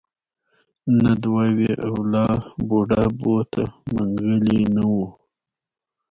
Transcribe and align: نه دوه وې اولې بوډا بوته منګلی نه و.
نه 1.03 1.11
دوه 1.23 1.45
وې 1.57 1.71
اولې 1.87 2.27
بوډا 2.67 3.03
بوته 3.19 3.63
منګلی 3.95 4.61
نه 4.75 4.83
و. 4.93 4.95